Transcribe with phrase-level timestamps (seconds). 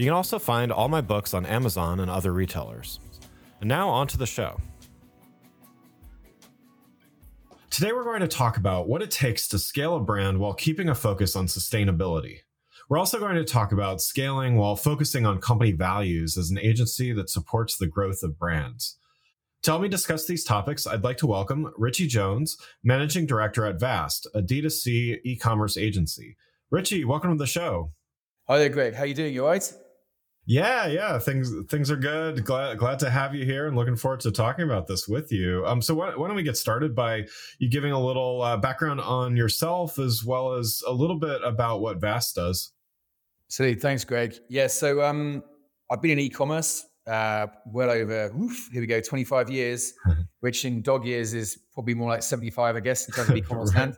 [0.00, 3.00] You can also find all my books on Amazon and other retailers.
[3.60, 4.58] And now on to the show.
[7.68, 10.88] Today, we're going to talk about what it takes to scale a brand while keeping
[10.88, 12.38] a focus on sustainability.
[12.88, 17.12] We're also going to talk about scaling while focusing on company values as an agency
[17.12, 18.96] that supports the growth of brands.
[19.64, 23.78] To help me discuss these topics, I'd like to welcome Richie Jones, Managing Director at
[23.78, 26.38] vvast, a D2C e-commerce agency.
[26.70, 27.92] Richie, welcome to the show.
[28.48, 28.94] Hi there, Greg.
[28.94, 29.34] How you doing?
[29.34, 29.70] You all right?
[30.50, 32.44] Yeah, yeah, things things are good.
[32.44, 35.64] Glad glad to have you here, and looking forward to talking about this with you.
[35.64, 37.28] Um, so why, why don't we get started by
[37.60, 41.82] you giving a little uh, background on yourself as well as a little bit about
[41.82, 42.72] what vvast does.
[43.46, 44.34] So thanks, Greg.
[44.48, 45.44] Yeah, so um,
[45.88, 49.94] I've been in e-commerce uh, well over oof, here we go, 25 years,
[50.40, 53.72] which in dog years is probably more like 75, I guess, in terms of e-commerce
[53.76, 53.94] right.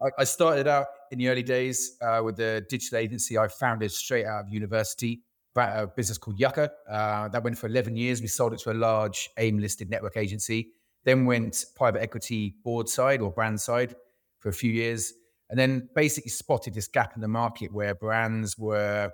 [0.00, 3.90] I, I started out in the early days uh, with the digital agency I founded
[3.90, 5.22] straight out of university
[5.56, 6.70] a business called Yucca.
[6.88, 8.20] Uh, that went for 11 years.
[8.20, 10.72] We sold it to a large AIM listed network agency.
[11.04, 13.94] Then went private equity board side or brand side
[14.38, 15.12] for a few years.
[15.48, 19.12] And then basically spotted this gap in the market where brands were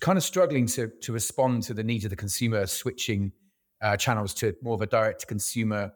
[0.00, 3.32] kind of struggling to, to respond to the needs of the consumer, switching
[3.82, 5.92] uh, channels to more of a direct to consumer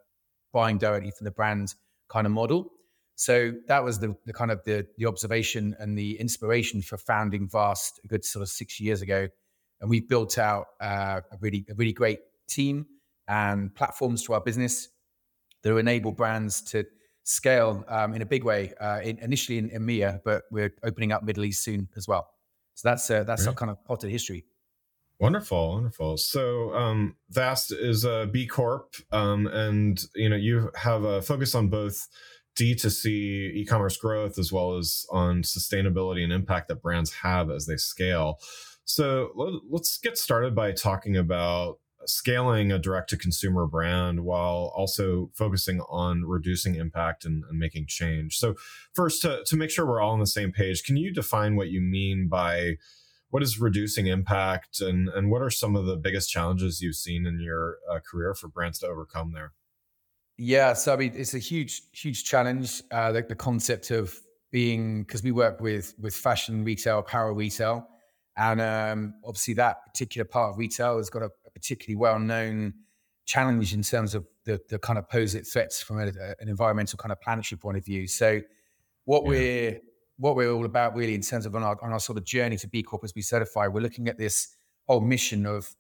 [0.52, 1.74] buying directly from the brand
[2.08, 2.70] kind of model.
[3.14, 7.48] So that was the, the kind of the, the observation and the inspiration for founding
[7.48, 9.28] vvast a good sort of six years ago
[9.80, 12.86] and we've built out uh, a really a really great team
[13.28, 14.88] and platforms to our business
[15.62, 16.84] that enable brands to
[17.24, 18.72] scale um, in a big way.
[18.80, 22.28] Uh, in, initially in EMEA, but we're opening up Middle East soon as well.
[22.74, 24.44] So that's uh, that's our kind of potted history.
[25.18, 26.18] Wonderful, wonderful.
[26.18, 31.54] So, um, vvast is a B Corp, um, and you know you have a focus
[31.54, 32.06] on both
[32.56, 33.06] D2C
[33.54, 38.38] e-commerce growth as well as on sustainability and impact that brands have as they scale.
[38.84, 39.32] So
[39.68, 45.80] let's get started by talking about scaling a direct to consumer brand while also focusing
[45.88, 48.38] on reducing impact and, and, making change.
[48.38, 48.54] So,
[48.94, 51.68] first, to, to make sure we're all on the same page, can you define what
[51.68, 52.76] you mean by
[53.30, 57.26] what is reducing impact and, and what are some of the biggest challenges you've seen
[57.26, 59.52] in your uh, career for brands to overcome there?
[60.38, 62.82] Yeah, so I mean, it's a huge, huge challenge.
[62.90, 64.18] Uh, the, the concept of
[64.52, 67.88] being because we work with with fashion retail, apparel retail
[68.36, 72.74] and um, obviously, that particular part of retail has got a, a particularly well known
[73.24, 76.06] challenge in terms of the, the kind of pose it threats from a,
[76.40, 78.06] an environmental kind of planetary point of view.
[78.06, 78.42] So,
[79.04, 79.28] what yeah.
[79.28, 79.80] we're
[80.18, 82.56] what we're all about really in terms of on our, on our sort of journey
[82.56, 84.48] to B Corp as we certify, we're looking at this
[84.86, 85.74] whole mission of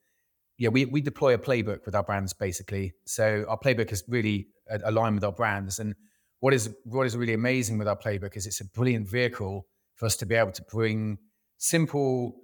[0.58, 2.94] yeah, we, we deploy a playbook with our brands basically.
[3.04, 4.48] So our playbook is really
[4.84, 5.78] aligned with our brands.
[5.78, 5.94] And
[6.40, 10.06] what is what is really amazing with our playbook is it's a brilliant vehicle for
[10.06, 11.18] us to be able to bring
[11.58, 12.36] simple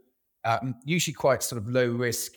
[0.44, 2.32] um, usually quite sort of low risk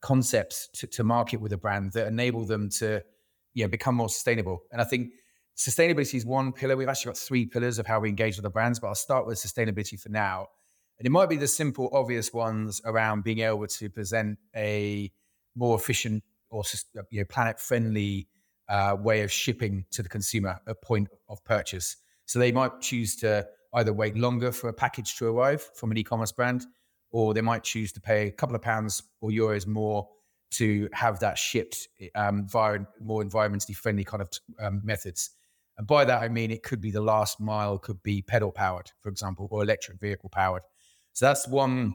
[0.00, 3.02] concepts to, to market with a brand that enable them to
[3.54, 4.62] you know, become more sustainable.
[4.70, 5.10] And I think
[5.56, 6.76] sustainability is one pillar.
[6.76, 9.26] We've actually got three pillars of how we engage with the brands, but I'll start
[9.26, 10.48] with sustainability for now.
[11.02, 15.10] And it might be the simple, obvious ones around being able to present a
[15.56, 16.62] more efficient or
[17.10, 18.28] you know, planet friendly
[18.68, 21.96] uh, way of shipping to the consumer at point of purchase.
[22.26, 25.96] So they might choose to either wait longer for a package to arrive from an
[25.96, 26.66] e-commerce brand,
[27.10, 30.08] or they might choose to pay a couple of pounds or euros more
[30.52, 35.30] to have that shipped um, via more environmentally friendly kind of um, methods.
[35.78, 38.92] And by that, I mean it could be the last mile, could be pedal powered,
[39.00, 40.62] for example, or electric vehicle powered.
[41.12, 41.94] So that's one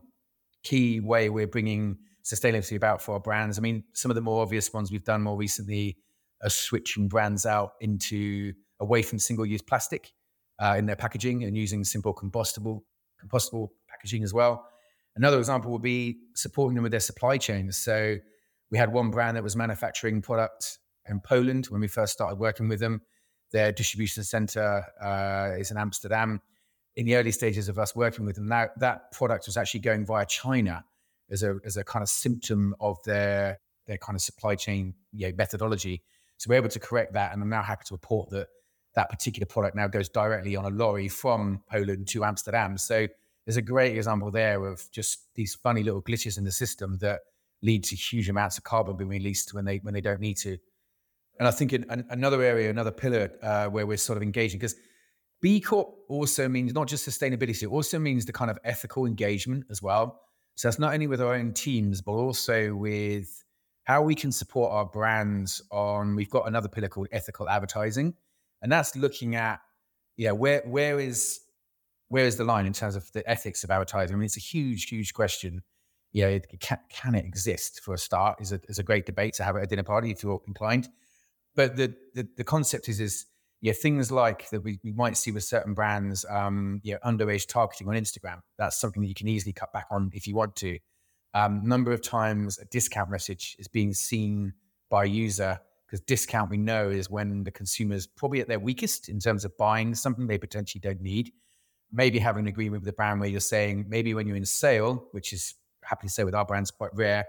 [0.64, 3.58] key way we're bringing sustainability about for our brands.
[3.58, 5.98] I mean, some of the more obvious ones we've done more recently
[6.44, 10.12] are switching brands out into away from single use plastic
[10.60, 12.82] uh, in their packaging and using simple compostable
[13.24, 14.68] compostable packaging as well.
[15.16, 17.78] Another example would be supporting them with their supply chains.
[17.78, 18.18] So
[18.70, 22.68] We had one brand that was manufacturing products in Poland when we first started working
[22.68, 23.02] with them.
[23.52, 26.42] Their distribution center uh, is in Amsterdam.
[26.98, 30.06] In the early stages of us working with them, now that product was actually going
[30.06, 30.84] via China
[31.30, 35.28] as a as a kind of symptom of their their kind of supply chain you
[35.28, 36.04] know, methodology.
[36.38, 38.48] So we're able to correct that, and I'm now happy to report that
[38.96, 42.80] that particular product now goes directly on a lorry from Poland to Amsterdam.
[42.80, 43.08] So
[43.46, 47.22] there's a great example there of just these funny little glitches in the system that
[47.62, 50.58] lead to huge amounts of carbon being released when they when they don't need to.
[51.40, 54.58] And I think in, an, another area, another pillar uh, where we're sort of engaging
[54.58, 54.76] because
[55.42, 59.66] B Corp also means not just sustainability; it also means the kind of ethical engagement
[59.70, 60.22] as well.
[60.56, 63.44] So that's not only with our own teams, but also with
[63.84, 66.16] how we can support our brands on.
[66.16, 68.16] We've got another pillar called ethical advertising,
[68.62, 69.62] and that's looking at
[70.18, 71.42] yeah where where is
[72.10, 74.16] where is the line in terms of the ethics of advertising?
[74.16, 75.62] I mean, it's a huge, huge question.
[76.14, 78.42] Yeah, it, can, can, it exist for a start?
[78.42, 80.88] Is a is a great debate to have at a dinner party if you're inclined.
[81.56, 83.26] But the the, the concept is is
[83.68, 87.88] yeah things like that we, we might see with certain brands, um, yeah, underage targeting
[87.88, 88.40] on Instagram.
[88.58, 90.80] That's something that you can easily cut back on if you want to.
[91.34, 94.54] Um, number of times a discount message is being seen
[94.90, 99.08] by a user because discount we know is when the consumer's probably at their weakest
[99.10, 101.32] in terms of buying something they potentially don't need
[101.92, 105.08] maybe having an agreement with the brand where you're saying maybe when you're in sale,
[105.12, 107.26] which is happy to say with our brands quite rare,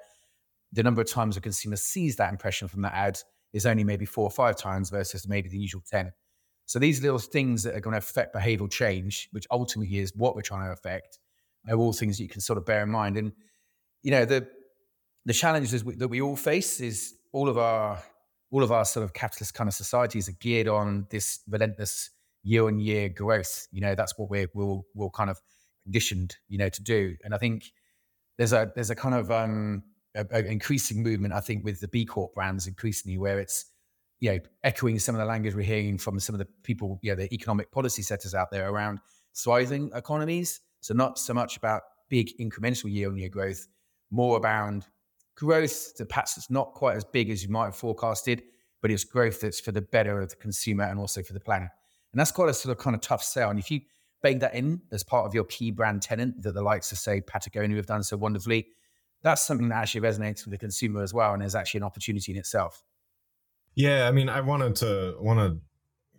[0.73, 3.19] the number of times a consumer sees that impression from that ad
[3.53, 6.13] is only maybe four or five times versus maybe the usual 10.
[6.69, 10.37] So these little things that are going to affect behavioral change, which ultimately is what
[10.37, 11.19] we're trying to affect,
[11.67, 13.17] are all things that you can sort of bear in mind.
[13.17, 13.33] And,
[14.03, 14.47] you know, the
[15.25, 18.03] the challenges that we all face is all of our
[18.51, 22.11] all of our sort of capitalist kind of societies are geared on this relentless
[22.43, 23.67] year on year growth.
[23.73, 25.41] You know, that's what we're we'll we'll kind of
[25.85, 27.17] conditioned, you know, to do.
[27.25, 27.73] And I think
[28.37, 31.89] there's a there's a kind of um a, a increasing movement, I think, with the
[31.89, 33.65] B Corp brands increasingly where it's
[34.21, 37.11] you know echoing some of the language we're hearing from some of the people, you
[37.11, 39.01] know, the economic policy setters out there around
[39.35, 40.61] thriving economies.
[40.81, 43.67] So not so much about big incremental year on year growth,
[44.11, 44.87] more around
[45.37, 48.43] growth that perhaps it's not quite as big as you might have forecasted,
[48.83, 51.69] but it's growth that's for the better of the consumer and also for the planet.
[52.13, 53.51] And that's quite a sort of kind of tough sell.
[53.51, 53.81] And if you
[54.23, 57.21] bake that in as part of your key brand tenant that the likes of, say,
[57.21, 58.67] Patagonia have done so wonderfully,
[59.23, 62.33] that's something that actually resonates with the consumer as well and is actually an opportunity
[62.33, 62.83] in itself.
[63.79, 65.61] Yeah, I mean, I wanted to want to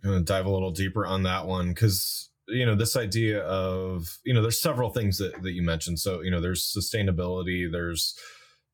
[0.02, 4.16] kind of dive a little deeper on that one because you know this idea of
[4.24, 5.98] you know there's several things that, that you mentioned.
[5.98, 8.18] So you know there's sustainability, there's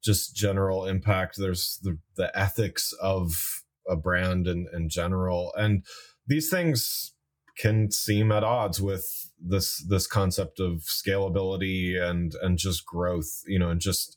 [0.04, 5.84] just general impact, there's the the ethics of a brand in, in general, and
[6.28, 7.12] these things
[7.58, 13.58] can seem at odds with this this concept of scalability and and just growth you
[13.58, 14.16] know and just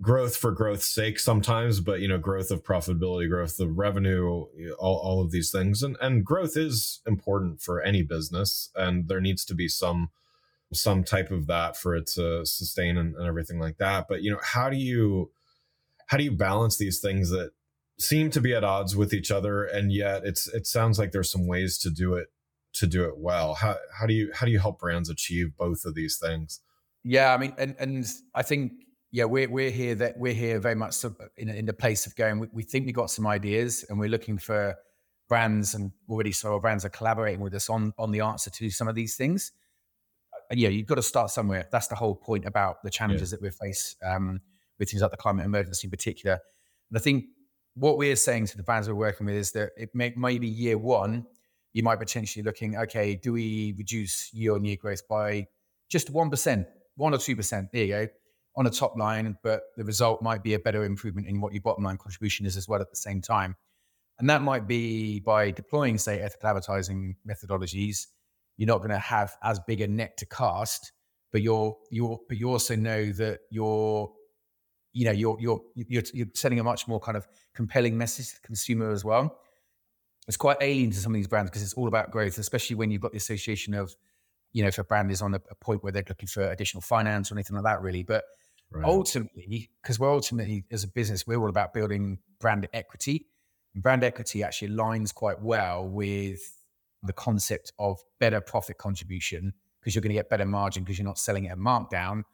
[0.00, 4.46] growth for growth's sake sometimes but you know growth of profitability growth of revenue
[4.78, 5.82] all, all of these things.
[5.82, 10.10] And and growth is important for any business and there needs to be some
[10.72, 14.06] some type of that for it to sustain and, and everything like that.
[14.08, 15.30] But you know how do you
[16.06, 17.52] how do you balance these things that
[17.98, 21.30] seem to be at odds with each other and yet it's it sounds like there's
[21.30, 22.28] some ways to do it
[22.74, 23.54] to do it well?
[23.54, 26.60] How how do you how do you help brands achieve both of these things?
[27.02, 28.72] Yeah i mean and and i think
[29.12, 31.04] yeah we're we're here that we're here very much
[31.36, 32.38] in in the place of going.
[32.38, 34.76] We, we think we got some ideas and we're looking for
[35.28, 38.70] brands and already so our brands are collaborating with us on on the answer to
[38.70, 39.52] some of these things.
[40.50, 41.68] And yeah you've got to start somewhere.
[41.70, 43.36] That's the whole point about the challenges yeah.
[43.36, 44.40] that we face um,
[44.78, 46.38] with things like the climate emergency in particular.
[46.90, 47.26] And i think
[47.74, 50.76] what we're saying to the brands we're working with is that it may maybe year
[50.76, 51.26] one,
[51.72, 55.46] you might potentially looking, okay, do we reduce year on year growth by
[55.88, 57.70] just 1%, 1 or 2%?
[57.72, 58.08] There you go,
[58.56, 61.62] on a top line, but the result might be a better improvement in what your
[61.62, 63.56] bottom line contribution is as well at the same time.
[64.18, 68.06] And that might be by deploying, say, ethical advertising methodologies.
[68.56, 70.92] You're not going to have as big a net to cast,
[71.32, 74.12] but you're you're but you also know that you're
[74.92, 78.34] you know you're you're you're, you're sending a much more kind of compelling message to
[78.34, 79.38] the consumer as well.
[80.28, 82.90] It's quite alien to some of these brands because it's all about growth, especially when
[82.90, 83.96] you've got the association of,
[84.52, 86.82] you know, if a brand is on a, a point where they're looking for additional
[86.82, 88.02] finance or anything like that, really.
[88.02, 88.24] But
[88.72, 88.84] right.
[88.84, 93.26] ultimately, because we're ultimately as a business, we're all about building brand equity.
[93.74, 96.40] And brand equity actually aligns quite well with
[97.02, 101.06] the concept of better profit contribution because you're going to get better margin because you're
[101.06, 102.24] not selling it at markdown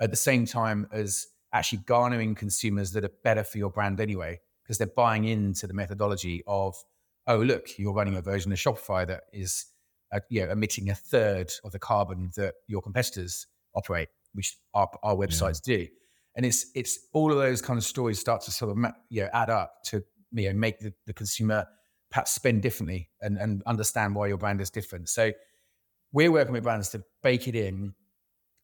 [0.00, 4.40] at the same time as actually garnering consumers that are better for your brand anyway,
[4.62, 6.76] because they're buying into the methodology of,
[7.26, 9.66] oh, look, you're running a version of Shopify that is
[10.12, 14.88] uh, you know, emitting a third of the carbon that your competitors operate, which our,
[15.02, 15.76] our websites yeah.
[15.76, 15.86] do.
[16.36, 19.28] And it's it's all of those kind of stories start to sort of you know
[19.32, 21.66] add up to you know make the, the consumer
[22.10, 25.08] perhaps spend differently and, and understand why your brand is different.
[25.08, 25.32] So
[26.12, 27.94] we're working with brands to bake it in,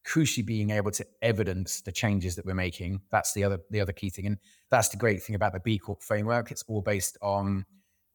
[0.07, 3.01] crucially being able to evidence the changes that we're making.
[3.11, 4.25] That's the other the other key thing.
[4.25, 4.37] And
[4.71, 6.51] that's the great thing about the B Corp framework.
[6.51, 7.65] It's all based on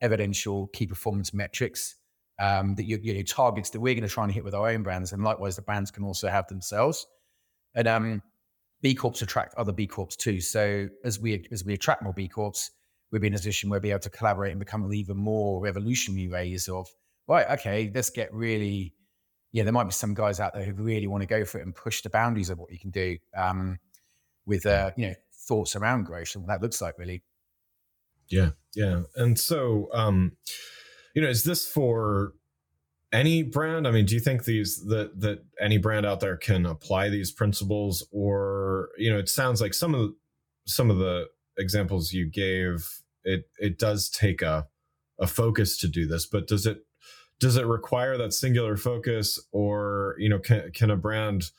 [0.01, 1.97] evidential key performance metrics
[2.41, 4.69] um, that you, you know, targets that we're going to try and hit with our
[4.69, 7.07] own brands, and likewise the brands can also have themselves.
[7.75, 8.23] And um,
[8.83, 10.41] B Corps attract other B Corps too.
[10.41, 12.71] So as we as we attract more B Corps,
[13.11, 15.61] we'll be in a position where we'll be able to collaborate and become even more
[15.61, 16.89] revolutionary ways of
[17.27, 17.49] right.
[17.59, 18.95] Okay, let's get really.
[19.53, 21.65] Yeah, there might be some guys out there who really want to go for it
[21.65, 23.79] and push the boundaries of what you can do um,
[24.47, 27.23] with uh, you know thoughts around growth and what that looks like really.
[28.29, 30.33] Yeah, yeah, and so um,
[31.15, 32.35] you know, is this for
[33.15, 33.87] any brand?
[33.87, 37.31] I mean, do you think these that that any brand out there can apply these
[37.31, 40.15] principles, or you know, it sounds like some of the,
[40.67, 44.67] some of the examples you gave, it it does take a
[45.21, 46.85] a focus to do this, but does it
[47.39, 51.51] does it require that singular focus, or you know, can can a brand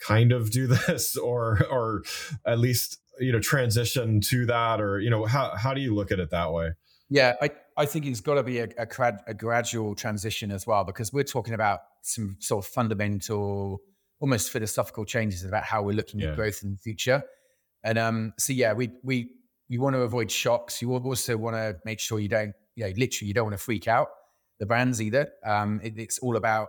[0.00, 2.02] kind of do this, or or
[2.44, 6.10] at least you know transition to that, or you know, how how do you look
[6.10, 6.72] at it that way?
[7.08, 10.66] Yeah, I, I think it's got to be a, a, grad, a, gradual transition as
[10.66, 13.80] well, because we're talking about some sort of fundamental,
[14.20, 16.28] almost philosophical changes about how we're looking yeah.
[16.28, 17.22] at growth in the future.
[17.84, 19.30] And um, so, yeah, we we
[19.68, 20.80] you want to avoid shocks.
[20.80, 23.62] You also want to make sure you don't, you know, literally, you don't want to
[23.62, 24.08] freak out
[24.58, 25.28] the brands either.
[25.44, 26.68] Um, it, it's all about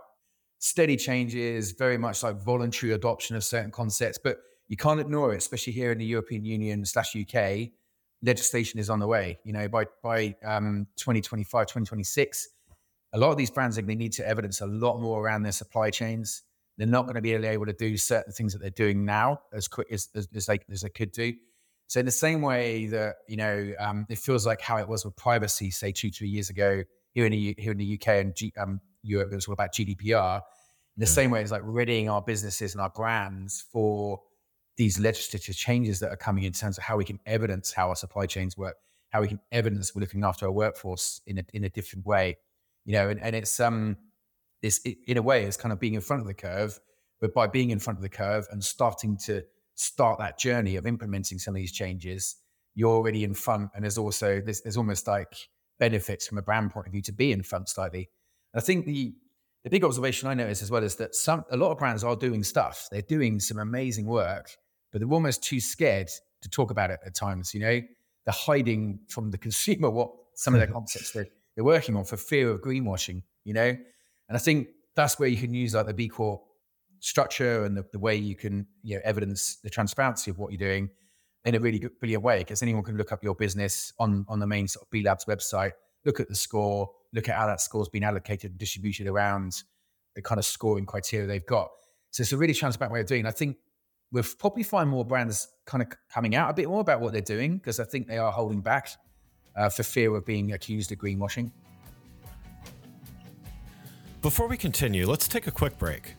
[0.58, 5.38] steady changes, very much like voluntary adoption of certain concepts, but you can't ignore it,
[5.38, 7.70] especially here in the European Union slash UK
[8.22, 9.38] legislation is on the way.
[9.44, 12.48] You know, by by um, 2025, 2026,
[13.12, 15.42] a lot of these brands are going to need to evidence a lot more around
[15.42, 16.42] their supply chains.
[16.76, 19.66] They're not going to be able to do certain things that they're doing now as
[19.66, 21.32] quick as, as, as, they, as they could do.
[21.88, 25.04] So in the same way that you know, um, it feels like how it was
[25.04, 28.36] with privacy, say two, three years ago here in the here in the UK and
[28.36, 30.36] G, um, Europe, it was all about GDPR.
[30.36, 31.12] In the yeah.
[31.12, 34.20] same way, it's like readying our businesses and our brands for
[34.78, 37.96] these legislative changes that are coming in terms of how we can evidence how our
[37.96, 38.76] supply chains work,
[39.10, 42.36] how we can evidence we're looking after our workforce in a in a different way,
[42.84, 43.96] you know, and, and it's um
[44.62, 46.78] this it, in a way is kind of being in front of the curve,
[47.20, 49.42] but by being in front of the curve and starting to
[49.74, 52.36] start that journey of implementing some of these changes,
[52.74, 56.70] you're already in front, and there's also there's, there's almost like benefits from a brand
[56.70, 58.08] point of view to be in front slightly.
[58.54, 59.14] I think the
[59.64, 62.16] the big observation I notice as well is that some a lot of brands are
[62.16, 62.88] doing stuff.
[62.90, 64.50] They're doing some amazing work,
[64.92, 66.08] but they're almost too scared
[66.42, 67.54] to talk about it at times.
[67.54, 67.80] You know,
[68.24, 70.74] they're hiding from the consumer what some of their hmm.
[70.74, 73.22] concepts they're, they're working on for fear of greenwashing.
[73.44, 76.42] You know, and I think that's where you can use like the B Corp
[77.00, 80.58] structure and the, the way you can you know evidence the transparency of what you're
[80.58, 80.90] doing
[81.44, 84.38] in a really good, brilliant way because anyone can look up your business on on
[84.38, 85.72] the main sort of B Labs website,
[86.04, 89.62] look at the score, look at how that score's been allocated and distributed around
[90.14, 91.70] the kind of scoring criteria they've got.
[92.10, 93.24] So it's a really transparent way of doing.
[93.24, 93.28] It.
[93.28, 93.56] I think
[94.12, 97.20] we'll probably find more brands kind of coming out a bit more about what they're
[97.20, 98.88] doing because I think they are holding back
[99.56, 101.50] uh, for fear of being accused of greenwashing.
[104.22, 106.14] Before we continue, let's take a quick break.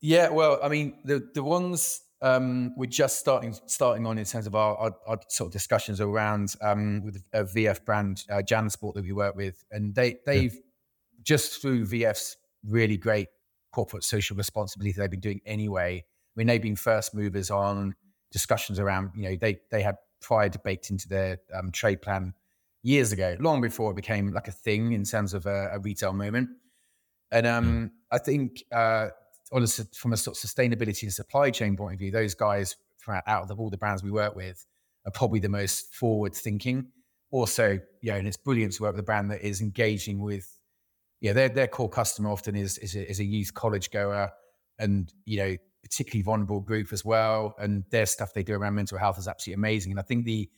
[0.02, 4.47] yeah well i mean the the ones um, we're just starting starting on in terms
[4.47, 8.94] of our, our, our sort of discussions around um, with a VF brand, uh, JanSport
[8.94, 10.61] that we work with, and they they've yeah.
[11.25, 13.26] just through VF's really great
[13.73, 15.97] corporate social responsibility they've been doing anyway.
[15.97, 17.97] I mean, they've been first movers on
[18.30, 22.35] discussions around you know they they had pride baked into their um, trade plan
[22.85, 26.12] years ago, long before it became like a thing in terms of a, a retail
[26.12, 26.50] moment.
[27.32, 29.09] And um, I think uh,
[29.52, 32.76] on from a sort of sustainability and supply chain point of view, those guys
[33.26, 34.64] out of all the brands we work with
[35.06, 36.87] are probably the most forward thinking.
[37.30, 40.59] Also, you know, and it's brilliant to work with a brand that is engaging with,
[41.21, 44.30] yeah, their their core customer often is is a, is a youth college goer,
[44.78, 47.54] and you know, particularly vulnerable group as well.
[47.59, 49.92] And their stuff they do around mental health is absolutely amazing.
[49.92, 50.49] And I think the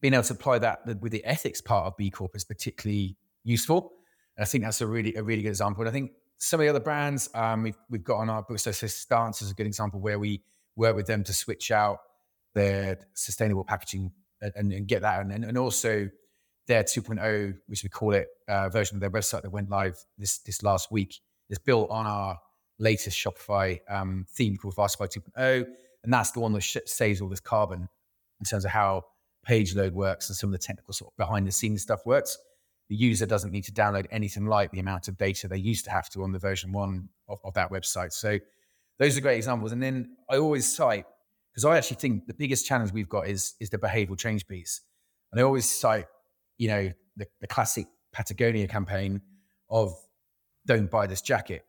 [0.00, 3.92] being able to apply that with the ethics part of B Corp is particularly useful.
[4.36, 5.82] And I think that's a really a really good example.
[5.82, 6.12] And I think
[6.44, 8.64] some of the other brands um, we've, we've got on our books.
[8.64, 10.42] So, Stance is a good example where we
[10.76, 12.00] work with them to switch out
[12.54, 15.24] their sustainable packaging and, and get that.
[15.24, 16.10] And, and also
[16.66, 20.38] their 2.0, which we call it, uh, version of their website that went live this,
[20.38, 22.38] this last week is built on our
[22.78, 25.66] latest Shopify um, theme called Fastify 2.0.
[26.04, 27.88] And that's the one that sh- saves all this carbon
[28.40, 29.04] in terms of how
[29.46, 32.36] page load works and some of the technical sort of behind the scenes stuff works
[32.94, 35.90] the user doesn't need to download anything like the amount of data they used to
[35.90, 38.12] have to on the version one of, of that website.
[38.12, 38.38] So
[39.00, 39.72] those are great examples.
[39.72, 41.04] And then I always cite
[41.50, 44.80] because I actually think the biggest challenge we've got is is the behavioral change piece.
[45.32, 46.06] And I always cite,
[46.56, 49.20] you know, the, the classic Patagonia campaign
[49.68, 49.92] of
[50.64, 51.64] don't buy this jacket.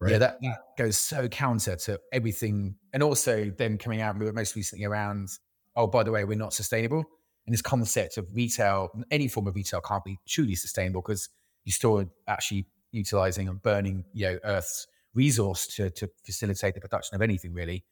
[0.00, 0.12] Right.
[0.12, 2.74] Yeah, that, that goes so counter to everything.
[2.92, 5.28] And also them coming out most recently around,
[5.76, 7.04] oh, by the way, we're not sustainable.
[7.50, 11.28] And this concept of retail, any form of retail can't be truly sustainable because
[11.64, 17.16] you're still actually utilizing and burning, you know, Earth's resource to, to facilitate the production
[17.16, 17.84] of anything really.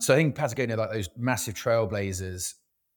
[0.00, 2.54] So I think Patagonia, like those massive trailblazers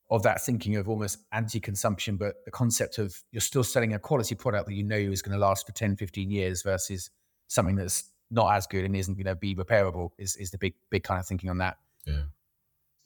[0.10, 4.34] of that thinking of almost anti-consumption, but the concept of you're still selling a quality
[4.34, 7.12] product that you know is going to last for 10, 15 years versus
[7.48, 10.74] something that's not as good and isn't going to be repairable is, is the big,
[10.90, 11.78] big kind of thinking on that.
[12.08, 12.24] Yeah.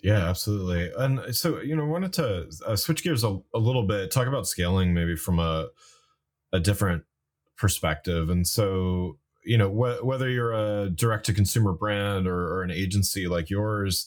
[0.05, 0.91] Yeah, absolutely.
[0.95, 4.27] And so, you know, I wanted to uh, switch gears a, a, little bit, talk
[4.27, 5.69] about scaling maybe from a
[6.53, 7.05] a different
[7.57, 8.29] perspective.
[8.29, 12.69] And so, you know, wh- whether you're a direct to consumer brand or, or, an
[12.69, 14.05] agency like yours,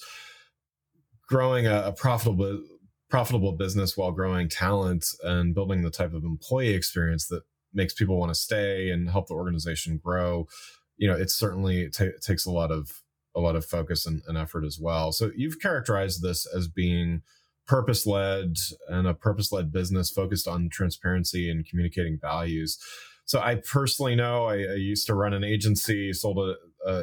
[1.26, 2.62] growing a, a profitable
[3.10, 7.42] profitable business while growing talent and building the type of employee experience that
[7.74, 10.46] makes people want to stay and help the organization grow,
[10.96, 13.02] you know, it certainly t- takes a lot of
[13.38, 15.12] a lot of focus and, and effort as well.
[15.12, 17.22] So you've characterized this as being
[17.66, 18.56] purpose led
[18.88, 22.78] and a purpose led business focused on transparency and communicating values.
[23.26, 27.02] So I personally know I, I used to run an agency, sold uh,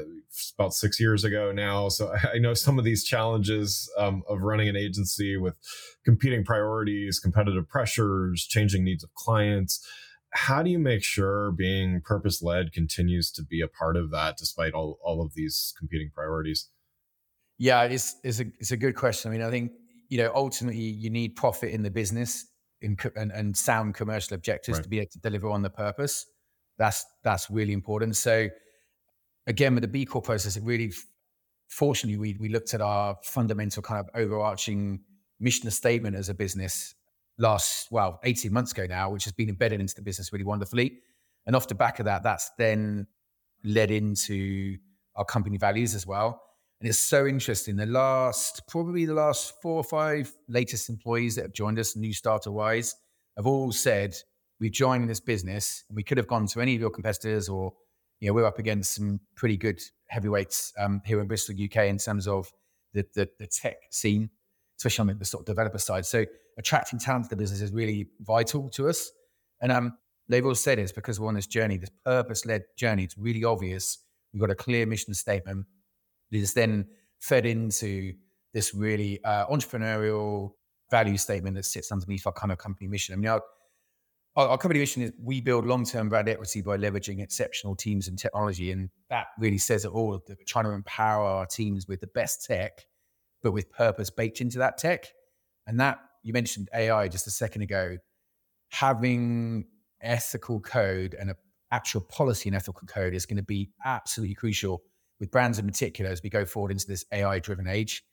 [0.58, 1.88] about six years ago now.
[1.88, 5.56] So I, I know some of these challenges um, of running an agency with
[6.04, 9.88] competing priorities, competitive pressures, changing needs of clients
[10.36, 14.36] how do you make sure being purpose led continues to be a part of that
[14.38, 16.70] despite all, all of these competing priorities?
[17.58, 19.32] Yeah, it's, it's, a, it's a good question.
[19.32, 19.72] I mean, I think,
[20.10, 22.46] you know, ultimately you need profit in the business
[22.82, 24.84] in, and, and sound commercial objectives right.
[24.84, 26.26] to be able to deliver on the purpose.
[26.78, 28.18] That's, that's really important.
[28.18, 28.50] So
[29.48, 30.92] again, with the B Corp process, it really,
[31.70, 35.00] fortunately, we, we looked at our fundamental kind of overarching
[35.40, 36.94] mission statement as a business
[37.38, 41.00] last, well, 18 months ago now, which has been embedded into the business really wonderfully.
[41.46, 43.08] And off the back of that, that's then
[43.64, 44.78] led into
[45.16, 46.42] our company values as well.
[46.82, 47.76] And it's so interesting.
[47.76, 52.14] The last, probably the last four or five latest employees that have joined us, new
[52.14, 52.96] starter wise,
[53.38, 54.16] have all said,
[54.60, 57.74] we've joined this business and we could have gone to any of your competitors or,
[58.20, 61.98] you know, we're up against some pretty good heavyweights um, here in Bristol, UK in
[61.98, 62.52] terms of
[62.94, 64.30] the, the, the tech scene,
[64.78, 66.06] especially on the sort of developer side.
[66.06, 66.26] So
[66.58, 69.12] attracting talent to the business is really vital to us.
[69.62, 73.04] And um, they've all said it's because we're on this journey, this purpose led journey.
[73.04, 74.00] It's really obvious.
[74.34, 75.66] We've got a clear mission statement
[76.32, 76.88] that is then
[77.20, 78.14] fed into
[78.54, 80.52] this really uh, entrepreneurial
[80.92, 83.14] value statement that sits underneath our kind of company mission.
[83.14, 83.42] I mean, our,
[84.36, 88.18] our company mission is we build long term brand equity by leveraging exceptional teams and
[88.18, 88.72] technology.
[88.72, 90.12] And that really says it all.
[90.12, 92.86] that We're trying to empower our teams with the best tech,
[93.42, 95.08] but with purpose baked into that tech.
[95.68, 97.98] And that you mentioned AI just a second ago.
[98.72, 99.66] Having
[100.02, 101.36] ethical code and an
[101.72, 104.82] actual policy and ethical code is going to be absolutely crucial
[105.20, 108.04] with brands in particular as we go forward into this AI driven age.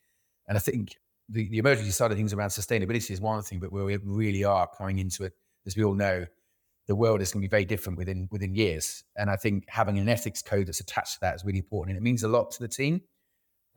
[0.46, 0.96] And I think
[1.30, 4.44] the, the emergency side of things around sustainability is one thing, but where we really
[4.44, 5.32] are coming into it,
[5.66, 6.26] as we all know,
[6.88, 9.04] the world is going to be very different within within years.
[9.16, 12.04] And I think having an ethics code that's attached to that is really important, and
[12.04, 13.00] it means a lot to the team.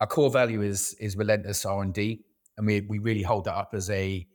[0.00, 2.25] Our core value is is relentless R and D,
[2.56, 4.26] and we we really hold that up as a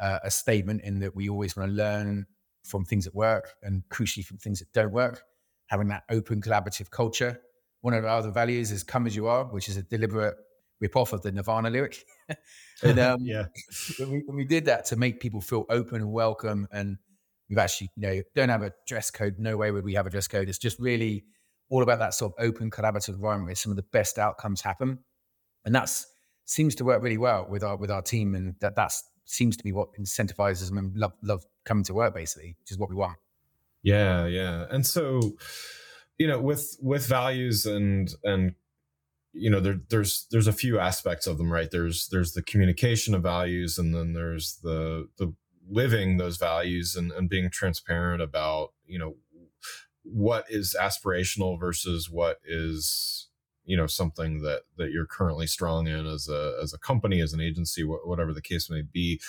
[0.00, 2.26] uh, a statement in that we always want to learn
[2.64, 5.22] from things that work and crucially from things that don't work.
[5.68, 7.40] Having that open collaborative culture.
[7.80, 10.36] One of our other values is "Come as you are," which is a deliberate
[10.80, 12.04] rip off of the Nirvana lyric.
[12.82, 13.46] and um, yeah,
[13.98, 16.98] when we, when we did that to make people feel open and welcome and
[17.48, 19.36] we've actually, you know, don't have a dress code.
[19.38, 20.48] No way would we have a dress code.
[20.48, 21.24] It's just really
[21.70, 24.98] all about that sort of open collaborative environment where some of the best outcomes happen.
[25.64, 26.06] And that's
[26.44, 28.34] seems to work really well with our with our team.
[28.34, 32.14] And that that's seems to be what incentivizes them and love love coming to work
[32.14, 33.18] basically, which is what we want.
[33.82, 34.66] Yeah, yeah.
[34.70, 35.32] And so,
[36.18, 38.54] you know, with with values and and
[39.32, 43.14] you know there, there's there's a few aspects of them right there's there's the communication
[43.14, 45.32] of values and then there's the the
[45.70, 49.16] living those values and, and being transparent about you know
[50.02, 53.28] what is aspirational versus what is
[53.64, 57.32] you know something that that you're currently strong in as a as a company as
[57.32, 59.20] an agency wh- whatever the case may be.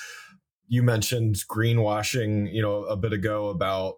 [0.67, 3.95] You mentioned greenwashing you know a bit ago about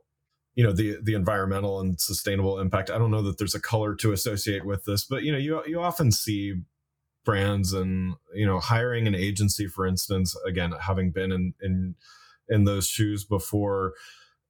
[0.55, 2.89] you know the the environmental and sustainable impact.
[2.89, 5.61] I don't know that there's a color to associate with this but you know you
[5.65, 6.55] you often see
[7.25, 11.95] brands and you know hiring an agency for instance again having been in in
[12.47, 13.93] in those shoes before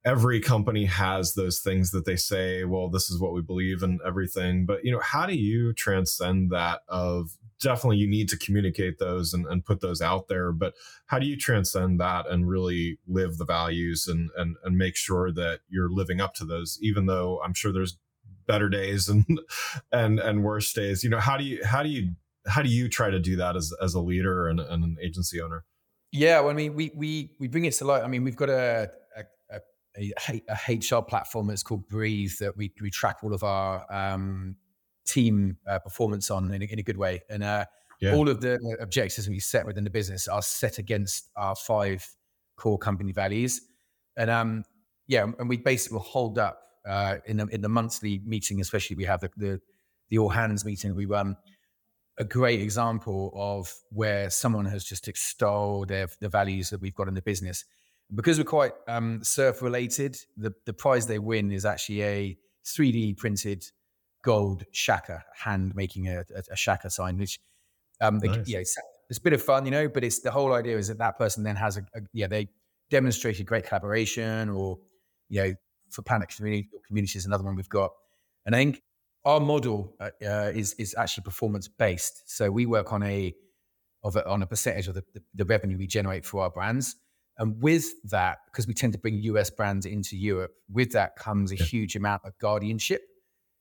[0.06, 4.00] every company has those things that they say well this is what we believe and
[4.06, 4.66] everything.
[4.66, 9.34] But you know how do you transcend that of definitely you need to communicate those
[9.34, 10.74] and, and put those out there but
[11.06, 15.32] how do you transcend that and really live the values and, and and make sure
[15.32, 17.98] that you're living up to those even though i'm sure there's
[18.48, 19.26] better days and
[19.92, 21.04] and and worse days?
[21.04, 22.14] You know how do you how do you
[22.48, 25.42] how do you try to do that as as a leader and, and an agency
[25.42, 25.66] owner?
[26.12, 28.04] Yeah, well, I mean, we we we bring it to light.
[28.04, 28.92] I mean, we've got a
[29.98, 30.14] a,
[30.50, 34.56] a, HR platform that's called Breathe that we we track all of our um,
[35.06, 37.66] team uh, performance on in a, in a, good way, and uh,
[38.02, 38.16] yeah.
[38.16, 42.06] all of the objectives we set within the business are set against our five
[42.56, 43.62] core company values,
[44.18, 44.64] and um,
[45.08, 48.96] yeah, and we basically will hold up uh, in the in the monthly meeting, especially
[48.96, 49.62] we have the the,
[50.10, 51.36] the all hands meeting we run
[52.18, 57.08] a great example of where someone has just extolled their, the values that we've got
[57.08, 57.66] in the business.
[58.14, 63.18] Because we're quite um, surf related, the, the prize they win is actually a 3D
[63.18, 63.66] printed
[64.24, 67.40] gold shaka, hand making a, a, a shaka sign, which
[68.02, 68.48] um, they, nice.
[68.48, 68.78] yeah, it's,
[69.10, 71.18] it's, a bit of fun, you know, but it's the whole idea is that that
[71.18, 72.48] person then has a, a yeah, they
[72.90, 74.78] demonstrated great collaboration or,
[75.30, 75.54] you know,
[75.90, 77.92] for Planet Community, communities, another one we've got.
[78.46, 78.82] And I think
[79.24, 82.30] our model uh, uh, is is actually performance based.
[82.30, 83.34] So we work on a
[84.04, 86.96] of a, on a percentage of the, the, the, revenue we generate for our brands.
[87.38, 91.52] And with that, because we tend to bring US brands into Europe, with that comes
[91.52, 93.02] a huge amount of guardianship.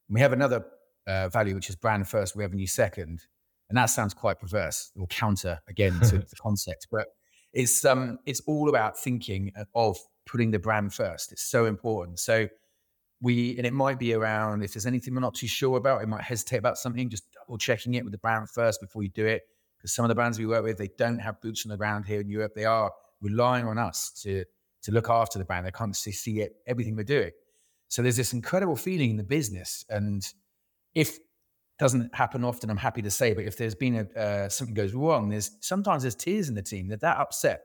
[0.08, 0.64] And we have another
[1.06, 3.22] uh, value, which is brand first, revenue second.
[3.68, 7.08] And that sounds quite perverse or counter again to the concept, but
[7.52, 11.32] it's um it's all about thinking of putting the brand first.
[11.32, 12.18] It's so important.
[12.18, 12.48] So
[13.20, 16.08] we and it might be around if there's anything we're not too sure about, it
[16.08, 19.24] might hesitate about something, just double checking it with the brand first before you do
[19.24, 19.42] it.
[19.78, 22.06] Because some of the brands we work with, they don't have boots on the ground
[22.06, 22.52] here in Europe.
[22.54, 22.90] They are
[23.24, 24.44] relying on us to
[24.82, 25.66] to look after the brand.
[25.66, 27.30] They can't see it, everything we're doing.
[27.88, 29.84] So there's this incredible feeling in the business.
[29.88, 30.22] And
[30.94, 31.18] if
[31.78, 34.92] doesn't happen often, I'm happy to say, but if there's been a uh, something goes
[34.92, 36.88] wrong, there's sometimes there's tears in the team.
[36.88, 37.62] They're that upset.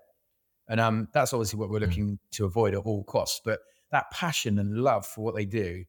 [0.68, 1.88] And um, that's obviously what we're mm.
[1.88, 2.20] looking mm.
[2.34, 3.42] to avoid at all costs.
[3.44, 3.60] But
[3.92, 5.84] that passion and love for what they do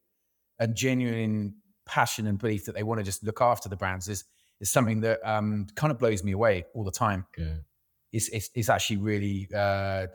[0.59, 1.55] and genuine
[1.87, 4.25] passion and belief that they want to just look after the brands is
[4.61, 7.27] is something that um, kind of blows me away all the time.
[8.13, 10.07] It's, it's, it's actually really, uh,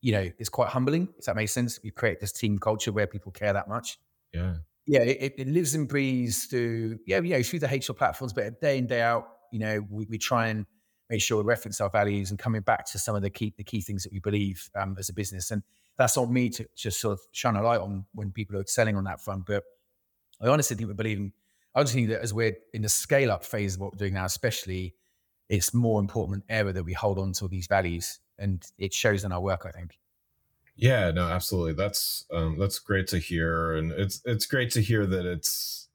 [0.00, 1.08] you know, it's quite humbling.
[1.18, 3.98] If that makes sense, we create this team culture where people care that much.
[4.32, 4.54] Yeah,
[4.86, 8.60] yeah, it, it lives and breathes through yeah, you know, through the HR platforms, but
[8.60, 10.66] day in day out, you know, we, we try and
[11.08, 13.64] make sure we reference our values and coming back to some of the key the
[13.64, 15.50] key things that we believe um, as a business.
[15.50, 15.62] And
[15.98, 18.96] that's on me to just sort of shine a light on when people are excelling
[18.96, 19.46] on that front.
[19.46, 19.62] But
[20.40, 21.32] I honestly think we're believing.
[21.74, 24.14] I just think that as we're in the scale up phase of what we're doing
[24.14, 24.94] now, especially,
[25.50, 29.24] it's more important than ever that we hold on to these values, and it shows
[29.24, 29.66] in our work.
[29.66, 29.98] I think.
[30.76, 31.74] Yeah, no, absolutely.
[31.74, 35.88] That's um, that's great to hear, and it's it's great to hear that it's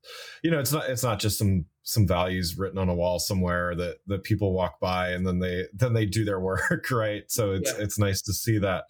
[0.44, 3.74] you know it's not it's not just some some values written on a wall somewhere
[3.76, 7.54] that that people walk by and then they then they do their work right so
[7.54, 7.84] it's yeah.
[7.84, 8.84] it's nice to see that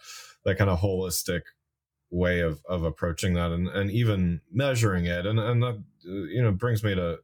[0.44, 1.42] that kind of holistic
[2.12, 6.52] way of of approaching that and and even measuring it and and that you know
[6.52, 7.18] brings me to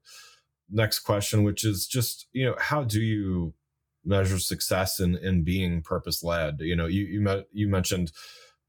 [0.71, 3.53] next question which is just you know how do you
[4.03, 6.60] measure success in in being purpose led.
[6.60, 8.12] You know, you you you mentioned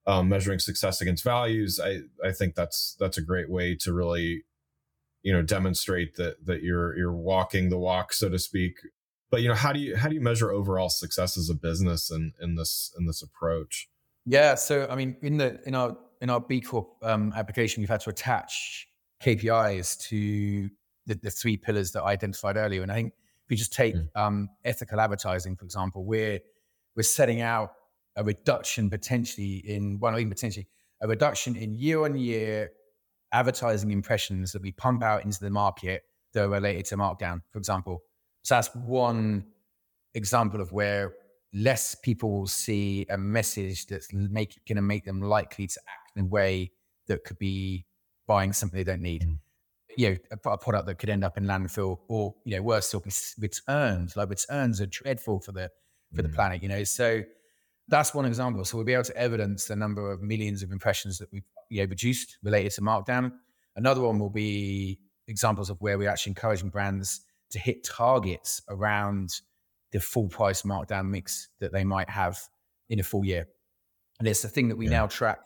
[0.06, 1.80] um, measuring success against values.
[1.82, 4.44] I I think that's that's a great way to really
[5.22, 8.76] you know demonstrate that that you're you're walking the walk, so to speak.
[9.30, 12.10] But you know, how do you how do you measure overall success as a business
[12.10, 13.88] in in this in this approach?
[14.24, 17.88] Yeah, so I mean, in the in our in our B Corp um, application, we've
[17.88, 18.86] had to attach
[19.22, 20.68] KPIs to
[21.06, 22.82] the, the, three pillars that I identified earlier.
[22.82, 23.12] And I think
[23.44, 24.08] if you just take mm.
[24.14, 26.40] um, ethical advertising, for example, we're
[26.94, 27.72] we're setting out
[28.16, 30.68] a reduction potentially in one, well, even potentially
[31.00, 32.70] a reduction in year on year
[33.32, 36.02] advertising impressions that we pump out into the market
[36.34, 38.02] that are related to markdown, for example.
[38.42, 39.46] So that's one
[40.14, 41.14] example of where
[41.54, 44.28] less people will see a message that's going
[44.66, 46.72] to make them likely to act in a way
[47.06, 47.86] that could be
[48.26, 49.22] buying something they don't need.
[49.22, 49.38] Mm.
[49.96, 52.86] You know, a, a, product that could end up in landfill, or you know, worse
[52.86, 53.04] still,
[53.38, 54.16] returns.
[54.16, 55.70] Like returns are dreadful for the
[56.14, 56.26] for mm.
[56.26, 56.62] the planet.
[56.62, 57.22] You know, so
[57.88, 58.64] that's one example.
[58.64, 61.82] So we'll be able to evidence the number of millions of impressions that we've you
[61.82, 63.32] know, reduced related to markdown.
[63.76, 69.30] Another one will be examples of where we're actually encouraging brands to hit targets around
[69.92, 72.38] the full price markdown mix that they might have
[72.88, 73.46] in a full year.
[74.18, 74.92] And it's the thing that we yeah.
[74.92, 75.40] now track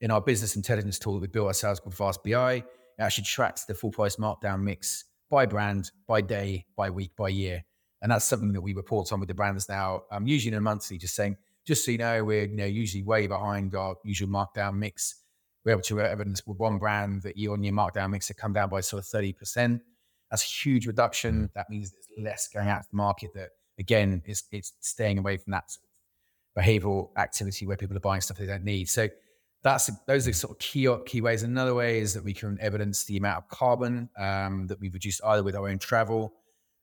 [0.00, 2.64] in our business intelligence tool that we built ourselves called Fast BI.
[3.00, 7.30] It actually tracks the full price markdown mix by brand, by day, by week, by
[7.30, 7.64] year.
[8.02, 10.60] And that's something that we report on with the brands now, um, usually in a
[10.60, 14.28] monthly, just saying, just so you know, we're you know usually way behind our usual
[14.28, 15.16] markdown mix.
[15.64, 18.52] We're able to evidence with one brand that year on year markdown mix had come
[18.52, 19.80] down by sort of 30%.
[20.30, 21.48] That's a huge reduction.
[21.48, 21.52] Mm.
[21.54, 25.38] That means there's less going out to the market that again, it's, it's staying away
[25.38, 25.70] from that
[26.56, 28.88] behavioral activity where people are buying stuff they don't need.
[28.88, 29.08] So
[29.62, 31.42] that's those are sort of key key ways.
[31.42, 35.20] Another way is that we can evidence the amount of carbon um, that we've reduced
[35.24, 36.32] either with our own travel,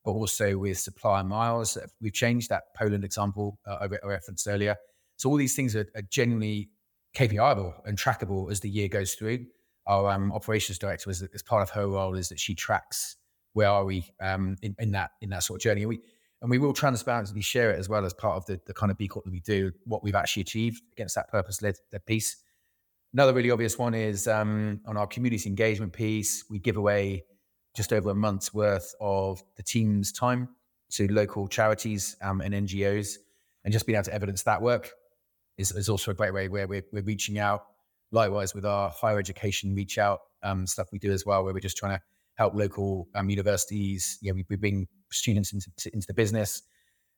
[0.06, 1.78] but also with supplier miles.
[2.02, 4.76] We've changed that Poland example uh, I referenced earlier.
[5.16, 6.70] So all these things are, are genuinely
[7.16, 9.46] KPIable and trackable as the year goes through.
[9.88, 13.16] Our um, operations director, as, as part of her role, is that she tracks
[13.54, 15.82] where are we um, in, in, that in that sort of journey.
[15.82, 16.02] And We
[16.42, 18.98] and we will transparently share it as well as part of the, the kind of
[18.98, 22.38] B Corp that we do, what we've actually achieved against that purpose led piece.
[23.14, 27.24] Another really obvious one is um, on our community engagement piece, we give away
[27.76, 30.50] just over a month's worth of the team's time
[30.92, 33.18] to local charities um, and NGOs.
[33.64, 34.92] And just being able to evidence that work
[35.58, 37.66] is, is also a great way where we're, we're reaching out.
[38.12, 41.60] Likewise, with our higher education reach out um, stuff we do as well, where we're
[41.60, 42.02] just trying to
[42.36, 44.18] help local um, universities.
[44.22, 46.62] Yeah, we, we bring students into, into the business,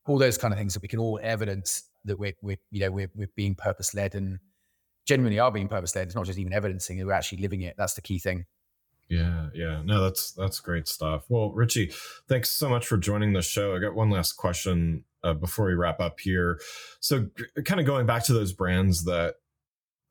[0.07, 2.91] all those kind of things that we can all evidence that we're, we're you know,
[2.91, 4.39] we're, we're being purpose led and
[5.09, 6.07] genuinely are being purpose led.
[6.07, 7.75] It's not just even evidencing it, we're actually living it.
[7.77, 8.45] That's the key thing.
[9.09, 9.81] Yeah, yeah.
[9.83, 11.25] No, that's that's great stuff.
[11.29, 11.91] Well, Richie,
[12.27, 13.75] thanks so much for joining the show.
[13.75, 16.59] I got one last question uh, before we wrap up here.
[16.99, 19.35] So, g- kind of going back to those brands that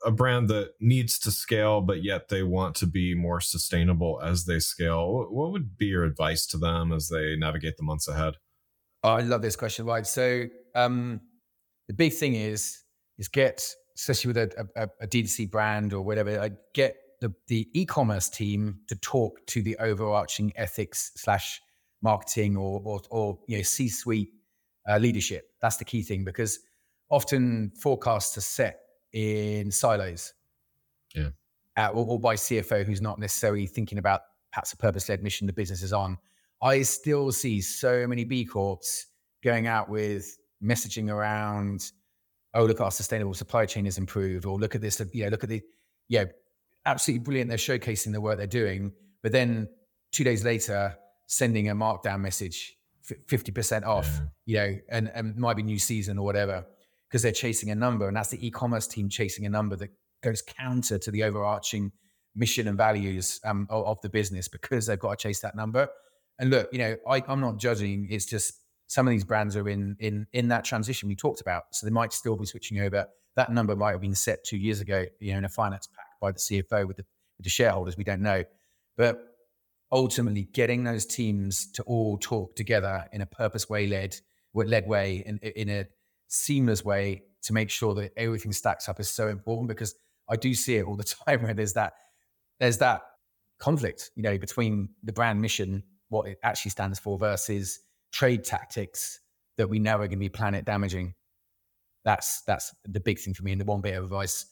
[0.04, 4.44] a brand that needs to scale, but yet they want to be more sustainable as
[4.44, 5.28] they scale.
[5.30, 8.34] What would be your advice to them as they navigate the months ahead?
[9.04, 9.86] Oh, I love this question.
[9.86, 10.06] Right.
[10.06, 11.20] So um,
[11.86, 12.82] the big thing is
[13.16, 17.68] is get, especially with a, a, a D2C brand or whatever, I get the, the
[17.74, 21.60] e-commerce team to talk to the overarching ethics slash
[22.00, 24.30] marketing or, or, or you know C-suite
[24.88, 25.50] uh, leadership.
[25.60, 26.60] That's the key thing because
[27.10, 28.80] often forecasts are set
[29.12, 30.32] in silos.
[31.14, 31.30] Yeah.
[31.76, 35.52] Uh, or, or, by CFO who's not necessarily thinking about perhaps a purpose-led mission the
[35.52, 36.18] business is on.
[36.62, 39.06] I still see so many B Corps
[39.44, 41.92] going out with messaging around,
[42.58, 45.44] oh, look, our sustainable supply chain has improved, or look at this, you know, look
[45.44, 45.62] at the,
[46.08, 46.24] yeah,
[46.86, 47.48] absolutely brilliant.
[47.48, 48.92] They're showcasing the work they're doing.
[49.22, 49.68] But then
[50.12, 52.74] two days later, sending a markdown message,
[53.06, 54.64] 50% off, yeah.
[54.64, 56.66] you know, and, and might be new season or whatever
[57.08, 58.08] because they're chasing a number.
[58.08, 59.90] And that's the e commerce team chasing a number that
[60.22, 61.92] goes counter to the overarching
[62.34, 65.88] mission and values um, of, of, the business because they've got to chase that number.
[66.38, 68.08] And look, you know, I, I'm not judging.
[68.10, 68.54] It's just
[68.88, 71.92] some of these brands are in in in that transition we talked about, so they
[71.92, 73.06] might still be switching over.
[73.36, 76.06] That number might have been set two years ago, you know, in a finance pack
[76.20, 77.04] by the CFO with the
[77.36, 77.96] with the shareholders.
[77.96, 78.44] We don't know,
[78.96, 79.22] but
[79.92, 84.16] ultimately, getting those teams to all talk together in a purpose way led
[84.54, 85.86] led way in in a
[86.26, 89.94] seamless way to make sure that everything stacks up is so important because
[90.28, 91.92] I do see it all the time where there's that
[92.58, 93.02] there's that
[93.58, 97.80] conflict, you know, between the brand mission, what it actually stands for, versus
[98.12, 99.20] trade tactics
[99.56, 101.14] that we know are going to be planet damaging.
[102.04, 103.52] That's that's the big thing for me.
[103.52, 104.46] And the one bit of advice,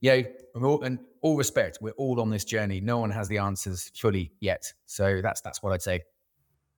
[0.00, 0.22] yeah,
[0.54, 2.80] all, and all respect, we're all on this journey.
[2.80, 4.72] No one has the answers fully yet.
[4.86, 6.02] So that's that's what I'd say.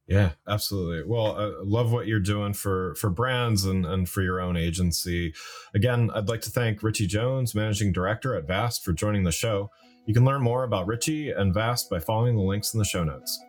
[0.06, 1.04] Yeah, absolutely.
[1.04, 5.32] Well, I love what you're doing for for brands and and for your own agency.
[5.74, 9.70] Again, I'd like to thank Richie Jones, managing director at vvast, for joining the show.
[10.06, 13.04] You can learn more about Richie and vvast by following the links in the show
[13.04, 13.40] notes.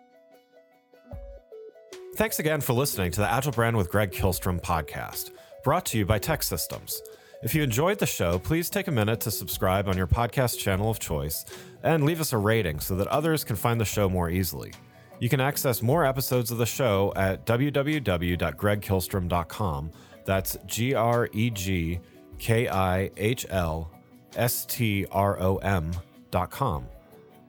[2.15, 5.32] Thanks again for listening to the Agile Brand with Greg Kihlstrom podcast,
[5.63, 6.99] brought to you by TEKsystems.
[7.41, 10.91] If you enjoyed the show, please take a minute to subscribe on your podcast channel
[10.91, 11.43] of choice
[11.82, 14.73] and leave us a rating so that others can find the show more easily.
[15.19, 19.91] You can access more episodes of the show at www.gregkihlstrom.com.
[20.26, 21.99] That's G R E G
[22.38, 23.91] K I H L
[24.36, 26.86] S T R O M.com.